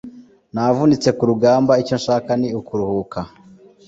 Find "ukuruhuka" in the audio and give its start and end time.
2.59-3.19